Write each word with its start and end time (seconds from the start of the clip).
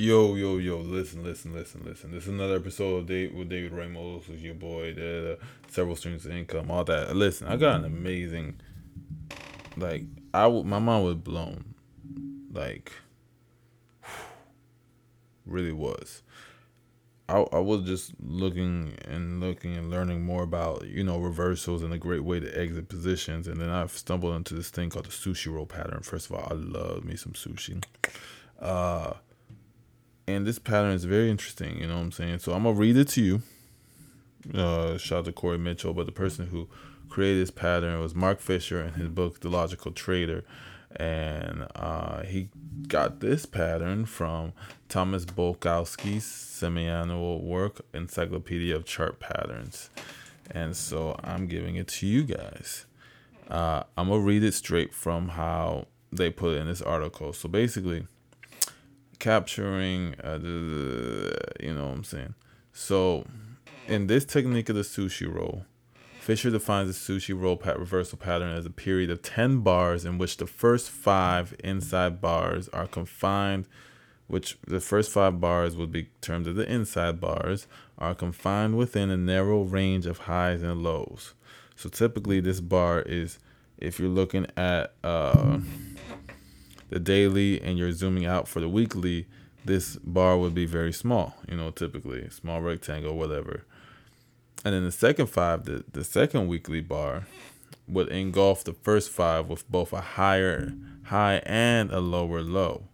Yo, 0.00 0.34
yo, 0.34 0.56
yo, 0.56 0.78
listen, 0.78 1.22
listen, 1.22 1.52
listen, 1.52 1.82
listen. 1.84 2.10
This 2.10 2.22
is 2.22 2.30
another 2.30 2.56
episode 2.56 2.96
of 2.96 3.06
Dave 3.06 3.34
with 3.34 3.50
David 3.50 3.72
Ramos 3.72 4.28
with 4.28 4.40
your 4.40 4.54
boy, 4.54 4.94
the 4.94 5.38
several 5.68 5.94
streams 5.94 6.24
of 6.24 6.32
income, 6.32 6.70
all 6.70 6.84
that. 6.84 7.14
Listen, 7.14 7.48
I 7.48 7.56
got 7.56 7.80
an 7.80 7.84
amazing 7.84 8.58
like 9.76 10.04
I 10.32 10.44
w- 10.44 10.64
my 10.64 10.78
mind 10.78 11.04
was 11.04 11.16
blown. 11.16 11.74
Like 12.50 12.92
really 15.44 15.70
was. 15.70 16.22
I, 17.28 17.44
I 17.52 17.58
was 17.58 17.82
just 17.82 18.14
looking 18.22 18.96
and 19.06 19.38
looking 19.38 19.76
and 19.76 19.90
learning 19.90 20.22
more 20.24 20.44
about 20.44 20.86
you 20.86 21.04
know 21.04 21.18
reversals 21.18 21.82
and 21.82 21.92
a 21.92 21.98
great 21.98 22.24
way 22.24 22.40
to 22.40 22.58
exit 22.58 22.88
positions 22.88 23.46
and 23.46 23.60
then 23.60 23.68
I 23.68 23.86
stumbled 23.88 24.34
into 24.34 24.54
this 24.54 24.70
thing 24.70 24.88
called 24.88 25.04
the 25.04 25.10
sushi 25.10 25.52
roll 25.52 25.66
pattern. 25.66 26.00
First 26.00 26.30
of 26.30 26.36
all, 26.36 26.48
I 26.50 26.54
love 26.54 27.04
me 27.04 27.16
some 27.16 27.32
sushi. 27.32 27.84
Uh 28.58 29.12
and 30.34 30.46
this 30.46 30.58
pattern 30.58 30.92
is 30.92 31.04
very 31.04 31.30
interesting, 31.30 31.78
you 31.78 31.86
know 31.86 31.96
what 31.96 32.02
I'm 32.02 32.12
saying? 32.12 32.38
So 32.40 32.52
I'm 32.52 32.64
gonna 32.64 32.76
read 32.76 32.96
it 32.96 33.08
to 33.08 33.22
you. 33.22 33.42
Uh, 34.54 34.96
shout 34.98 35.20
out 35.20 35.24
to 35.26 35.32
Corey 35.32 35.58
Mitchell, 35.58 35.92
but 35.92 36.06
the 36.06 36.12
person 36.12 36.46
who 36.46 36.68
created 37.08 37.42
this 37.42 37.50
pattern 37.50 38.00
was 38.00 38.14
Mark 38.14 38.40
Fisher 38.40 38.82
in 38.82 38.94
his 38.94 39.08
book 39.08 39.40
The 39.40 39.48
Logical 39.50 39.92
Trader, 39.92 40.44
and 40.96 41.66
uh, 41.74 42.22
he 42.22 42.48
got 42.88 43.20
this 43.20 43.46
pattern 43.46 44.06
from 44.06 44.52
Thomas 44.88 45.24
Bulkowski's 45.24 46.24
semi-annual 46.24 47.42
work, 47.42 47.82
Encyclopedia 47.92 48.74
of 48.74 48.84
Chart 48.84 49.20
Patterns, 49.20 49.90
and 50.50 50.74
so 50.76 51.18
I'm 51.22 51.46
giving 51.46 51.76
it 51.76 51.88
to 51.88 52.06
you 52.06 52.22
guys. 52.24 52.86
Uh, 53.48 53.82
I'm 53.96 54.08
gonna 54.08 54.20
read 54.20 54.44
it 54.44 54.54
straight 54.54 54.94
from 54.94 55.30
how 55.30 55.86
they 56.12 56.30
put 56.30 56.54
it 56.54 56.60
in 56.60 56.66
this 56.66 56.82
article. 56.82 57.32
So 57.32 57.48
basically 57.48 58.06
capturing 59.20 60.18
uh, 60.20 60.38
you 61.60 61.72
know 61.72 61.86
what 61.86 61.96
I'm 61.96 62.04
saying. 62.04 62.34
So 62.72 63.24
in 63.86 64.08
this 64.08 64.24
technique 64.24 64.68
of 64.68 64.76
the 64.76 64.82
sushi 64.82 65.32
roll, 65.32 65.64
Fisher 66.18 66.50
defines 66.50 66.88
the 66.88 67.12
sushi 67.14 67.40
roll 67.40 67.56
pat 67.56 67.78
reversal 67.78 68.18
pattern 68.18 68.50
as 68.50 68.66
a 68.66 68.70
period 68.70 69.10
of 69.10 69.22
10 69.22 69.60
bars 69.60 70.04
in 70.04 70.18
which 70.18 70.36
the 70.36 70.46
first 70.46 70.90
five 70.90 71.54
inside 71.64 72.20
bars 72.20 72.68
are 72.68 72.86
confined, 72.86 73.66
which 74.26 74.58
the 74.66 74.80
first 74.80 75.10
five 75.10 75.40
bars 75.40 75.76
would 75.76 75.90
be 75.90 76.08
termed 76.20 76.46
as 76.46 76.56
the 76.56 76.70
inside 76.70 77.20
bars, 77.20 77.66
are 77.98 78.14
confined 78.14 78.76
within 78.76 79.10
a 79.10 79.16
narrow 79.16 79.62
range 79.62 80.06
of 80.06 80.18
highs 80.18 80.62
and 80.62 80.82
lows. 80.82 81.34
So 81.74 81.88
typically, 81.88 82.40
this 82.40 82.60
bar 82.60 83.00
is 83.02 83.38
if 83.78 83.98
you're 83.98 84.08
looking 84.08 84.46
at 84.56 84.92
uh, 85.02 85.58
the 86.90 87.00
daily 87.00 87.60
and 87.60 87.78
you're 87.78 87.92
zooming 87.92 88.26
out 88.26 88.46
for 88.46 88.60
the 88.60 88.68
weekly, 88.68 89.26
this 89.64 89.96
bar 89.96 90.36
would 90.36 90.54
be 90.54 90.66
very 90.66 90.92
small, 90.92 91.36
you 91.48 91.56
know, 91.56 91.70
typically 91.70 92.28
small 92.30 92.60
rectangle, 92.60 93.16
whatever. 93.16 93.64
And 94.64 94.74
then 94.74 94.84
the 94.84 94.92
second 94.92 95.28
five, 95.28 95.64
the, 95.64 95.84
the 95.90 96.04
second 96.04 96.48
weekly 96.48 96.80
bar 96.80 97.26
would 97.88 98.08
engulf 98.08 98.64
the 98.64 98.72
first 98.72 99.10
five 99.10 99.48
with 99.48 99.68
both 99.70 99.92
a 99.92 100.00
higher 100.00 100.74
high 101.04 101.42
and 101.46 101.90
a 101.90 102.00
lower 102.00 102.42
low. 102.42 102.84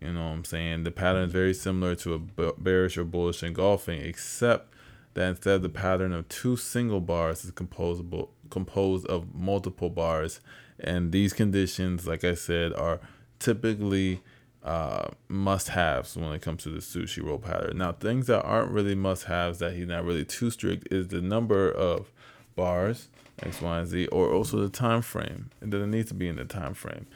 You 0.00 0.12
know 0.12 0.24
what 0.24 0.32
I'm 0.32 0.44
saying? 0.44 0.84
The 0.84 0.90
pattern 0.90 1.24
is 1.24 1.32
very 1.32 1.54
similar 1.54 1.94
to 1.96 2.14
a 2.14 2.52
bearish 2.58 2.98
or 2.98 3.04
bullish 3.04 3.42
engulfing, 3.42 4.00
except 4.00 4.73
that 5.14 5.28
instead 5.28 5.56
of 5.56 5.62
the 5.62 5.68
pattern 5.68 6.12
of 6.12 6.28
two 6.28 6.56
single 6.56 7.00
bars 7.00 7.44
is 7.44 7.50
composable 7.52 8.28
composed 8.50 9.06
of 9.06 9.34
multiple 9.34 9.90
bars 9.90 10.40
and 10.78 11.12
these 11.12 11.32
conditions, 11.32 12.06
like 12.06 12.24
I 12.24 12.34
said, 12.34 12.72
are 12.74 13.00
typically 13.38 14.20
uh, 14.62 15.08
must 15.28 15.68
haves 15.68 16.16
when 16.16 16.32
it 16.32 16.42
comes 16.42 16.62
to 16.64 16.70
the 16.70 16.78
sushi 16.78 17.22
roll 17.22 17.38
pattern. 17.38 17.78
Now, 17.78 17.92
things 17.92 18.26
that 18.26 18.42
aren't 18.42 18.70
really 18.70 18.94
must 18.94 19.24
haves 19.24 19.58
that 19.58 19.74
he's 19.74 19.86
not 19.86 20.04
really 20.04 20.24
too 20.24 20.50
strict 20.50 20.92
is 20.92 21.08
the 21.08 21.20
number 21.20 21.70
of 21.70 22.10
bars, 22.56 23.08
X, 23.42 23.60
Y, 23.60 23.78
and 23.78 23.88
Z, 23.88 24.06
or 24.08 24.32
also 24.32 24.58
the 24.58 24.68
time 24.68 25.02
frame. 25.02 25.50
It 25.60 25.70
doesn't 25.70 25.90
need 25.90 26.08
to 26.08 26.14
be 26.14 26.28
in 26.28 26.36
the 26.36 26.44
time 26.44 26.74
frame. 26.74 27.06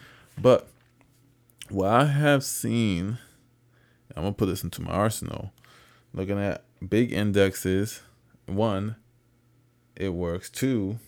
But 0.40 0.68
what 1.68 1.88
I 1.88 2.04
have 2.04 2.44
seen, 2.44 3.18
I'm 4.14 4.22
gonna 4.22 4.32
put 4.32 4.46
this 4.46 4.62
into 4.62 4.82
my 4.82 4.92
arsenal, 4.92 5.52
looking 6.12 6.38
at 6.38 6.64
big 6.86 7.12
indexes, 7.12 8.02
one, 8.46 8.96
it 9.96 10.10
works. 10.10 10.50
Two, 10.50 10.98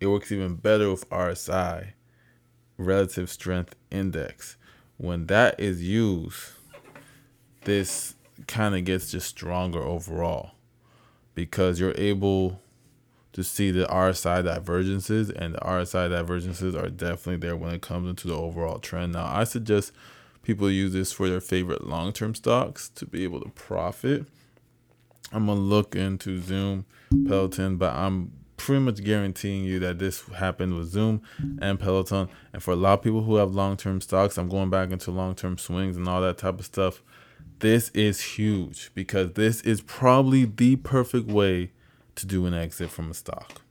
it 0.00 0.06
works 0.06 0.30
even 0.30 0.56
better 0.56 0.90
with 0.90 1.08
RSI, 1.10 1.92
relative 2.78 3.30
strength 3.30 3.74
index. 3.90 4.56
When 4.96 5.26
that 5.26 5.58
is 5.58 5.82
used, 5.82 6.52
this 7.64 8.14
kind 8.46 8.74
of 8.74 8.84
gets 8.84 9.10
just 9.10 9.28
stronger 9.28 9.80
overall 9.80 10.52
because 11.34 11.80
you're 11.80 11.94
able 11.96 12.60
to 13.36 13.44
see 13.44 13.70
the 13.70 13.84
RSI 13.84 14.42
divergences, 14.42 15.28
and 15.28 15.54
the 15.54 15.58
RSI 15.58 16.08
divergences 16.08 16.74
are 16.74 16.88
definitely 16.88 17.36
there 17.36 17.54
when 17.54 17.74
it 17.74 17.82
comes 17.82 18.08
into 18.08 18.28
the 18.28 18.34
overall 18.34 18.78
trend. 18.78 19.12
Now, 19.12 19.26
I 19.26 19.44
suggest 19.44 19.92
people 20.42 20.70
use 20.70 20.94
this 20.94 21.12
for 21.12 21.28
their 21.28 21.42
favorite 21.42 21.86
long 21.86 22.14
term 22.14 22.34
stocks 22.34 22.88
to 22.90 23.04
be 23.04 23.24
able 23.24 23.40
to 23.40 23.50
profit. 23.50 24.24
I'm 25.32 25.46
gonna 25.46 25.60
look 25.60 25.94
into 25.96 26.40
Zoom, 26.40 26.86
Peloton, 27.26 27.76
but 27.76 27.94
I'm 27.94 28.32
pretty 28.56 28.80
much 28.80 29.02
guaranteeing 29.04 29.64
you 29.64 29.78
that 29.80 29.98
this 29.98 30.22
happened 30.28 30.76
with 30.76 30.88
Zoom 30.88 31.22
and 31.60 31.78
Peloton. 31.78 32.28
And 32.52 32.62
for 32.62 32.72
a 32.72 32.76
lot 32.76 32.94
of 32.94 33.02
people 33.02 33.22
who 33.22 33.36
have 33.36 33.54
long 33.54 33.76
term 33.76 34.00
stocks, 34.00 34.38
I'm 34.38 34.48
going 34.48 34.70
back 34.70 34.90
into 34.90 35.10
long 35.10 35.34
term 35.34 35.58
swings 35.58 35.96
and 35.96 36.08
all 36.08 36.20
that 36.22 36.38
type 36.38 36.58
of 36.58 36.64
stuff. 36.64 37.02
This 37.58 37.90
is 37.90 38.20
huge 38.20 38.90
because 38.94 39.32
this 39.32 39.62
is 39.62 39.80
probably 39.80 40.44
the 40.44 40.76
perfect 40.76 41.28
way 41.28 41.72
to 42.16 42.26
do 42.26 42.46
an 42.46 42.54
exit 42.54 42.90
from 42.90 43.10
a 43.10 43.14
stock. 43.14 43.62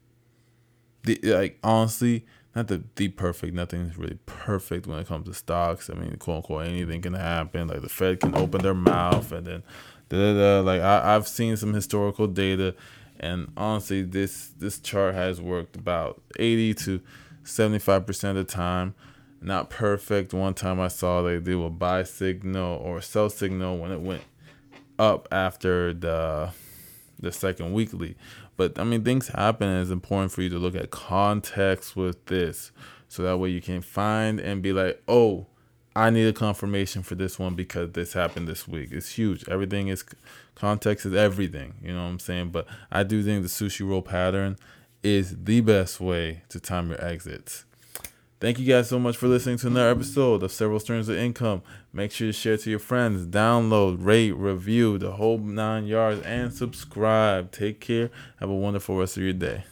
The, 1.03 1.19
like 1.23 1.59
honestly, 1.63 2.25
not 2.55 2.67
the 2.67 2.83
the 2.95 3.09
perfect. 3.09 3.53
Nothing's 3.53 3.97
really 3.97 4.19
perfect 4.25 4.87
when 4.87 4.99
it 4.99 5.07
comes 5.07 5.27
to 5.27 5.33
stocks. 5.33 5.89
I 5.89 5.93
mean, 5.93 6.15
quote 6.17 6.37
unquote, 6.37 6.67
anything 6.67 7.01
can 7.01 7.13
happen. 7.13 7.67
Like 7.67 7.81
the 7.81 7.89
Fed 7.89 8.21
can 8.21 8.35
open 8.35 8.61
their 8.61 8.73
mouth 8.73 9.31
and 9.31 9.45
then, 9.45 9.63
da, 10.09 10.17
da, 10.17 10.33
da. 10.33 10.59
like 10.61 10.81
I, 10.81 11.15
I've 11.15 11.27
seen 11.27 11.57
some 11.57 11.73
historical 11.73 12.27
data 12.27 12.75
and 13.19 13.51
honestly, 13.55 14.01
this 14.01 14.51
this 14.57 14.79
chart 14.79 15.15
has 15.15 15.41
worked 15.41 15.75
about 15.75 16.21
80 16.37 16.73
to 16.75 17.01
75% 17.43 18.29
of 18.29 18.35
the 18.35 18.43
time. 18.43 18.93
Not 19.41 19.69
perfect. 19.69 20.33
One 20.33 20.53
time 20.53 20.79
I 20.79 20.87
saw 20.87 21.21
they 21.21 21.39
do 21.39 21.63
a 21.65 21.69
buy 21.69 22.03
signal 22.03 22.77
or 22.77 23.01
sell 23.01 23.29
signal 23.29 23.77
when 23.77 23.91
it 23.91 24.01
went 24.01 24.23
up 24.97 25.27
after 25.31 25.93
the 25.93 26.51
the 27.19 27.31
second 27.31 27.73
weekly. 27.73 28.15
But 28.57 28.79
I 28.79 28.83
mean, 28.83 29.03
things 29.03 29.27
happen, 29.29 29.67
and 29.67 29.81
it's 29.81 29.91
important 29.91 30.31
for 30.31 30.41
you 30.41 30.49
to 30.49 30.57
look 30.57 30.75
at 30.75 30.91
context 30.91 31.95
with 31.95 32.25
this, 32.25 32.71
so 33.07 33.23
that 33.23 33.37
way 33.37 33.49
you 33.49 33.61
can 33.61 33.81
find 33.81 34.39
and 34.39 34.61
be 34.61 34.73
like, 34.73 35.01
oh, 35.07 35.47
I 35.95 36.09
need 36.09 36.27
a 36.27 36.33
confirmation 36.33 37.03
for 37.03 37.15
this 37.15 37.39
one 37.39 37.55
because 37.55 37.91
this 37.91 38.13
happened 38.13 38.47
this 38.47 38.67
week. 38.67 38.89
It's 38.91 39.11
huge. 39.11 39.47
Everything 39.47 39.87
is 39.87 40.03
context 40.53 41.05
is 41.05 41.13
everything. 41.13 41.75
You 41.81 41.93
know 41.93 42.03
what 42.03 42.09
I'm 42.09 42.19
saying? 42.19 42.49
But 42.49 42.67
I 42.91 43.03
do 43.03 43.23
think 43.23 43.43
the 43.43 43.49
sushi 43.49 43.87
roll 43.87 44.01
pattern 44.01 44.57
is 45.03 45.43
the 45.43 45.61
best 45.61 46.01
way 46.01 46.43
to 46.49 46.59
time 46.59 46.89
your 46.89 47.03
exits. 47.03 47.63
Thank 48.45 48.59
you 48.59 48.65
guys 48.67 48.87
so 48.87 48.99
much 48.99 49.17
for 49.17 49.27
listening 49.27 49.57
to 49.57 49.65
another 49.65 49.89
episode 49.89 50.43
of 50.43 50.51
Several 50.51 50.79
Streams 50.79 51.09
of 51.09 51.17
Income. 51.17 51.63
Make 51.91 52.11
sure 52.11 52.27
to 52.27 52.31
share 52.31 52.57
to 52.57 52.69
your 52.69 52.77
friends, 52.77 53.25
download, 53.25 54.05
rate, 54.05 54.33
review 54.33 54.99
the 54.99 55.13
whole 55.13 55.39
nine 55.39 55.87
yards, 55.87 56.21
and 56.21 56.53
subscribe. 56.53 57.51
Take 57.51 57.81
care. 57.81 58.11
Have 58.39 58.51
a 58.51 58.55
wonderful 58.55 58.99
rest 58.99 59.17
of 59.17 59.23
your 59.23 59.33
day. 59.33 59.63